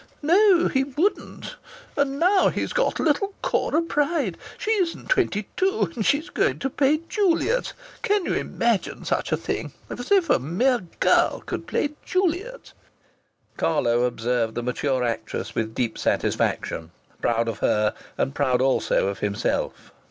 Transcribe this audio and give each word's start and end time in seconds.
No, 0.23 0.67
he 0.67 0.83
wouldn't! 0.83 1.57
And 1.95 2.17
now 2.19 2.49
he's 2.49 2.73
got 2.73 2.99
little 2.99 3.35
Cora 3.43 3.83
Pryde! 3.83 4.35
She 4.57 4.71
isn't 4.71 5.09
twenty 5.09 5.47
two, 5.55 5.91
and 5.95 6.03
she's 6.03 6.31
going 6.31 6.57
to 6.57 6.71
play 6.71 7.01
Juliet! 7.07 7.73
Can 8.01 8.25
you 8.25 8.33
imagine 8.33 9.05
such 9.05 9.31
a 9.31 9.37
thing! 9.37 9.73
As 9.91 10.11
if 10.11 10.27
a 10.31 10.39
mere 10.39 10.79
girl 10.99 11.43
could 11.45 11.67
play 11.67 11.89
Juliet!" 12.03 12.73
Carlo 13.57 14.05
observed 14.05 14.55
the 14.55 14.63
mature 14.63 15.03
actress 15.03 15.53
with 15.53 15.75
deep 15.75 15.99
satisfaction, 15.99 16.89
proud 17.21 17.47
of 17.47 17.59
her, 17.59 17.93
and 18.17 18.33
proud 18.33 18.59
also 18.59 19.05
of 19.07 19.19
himself. 19.19 19.91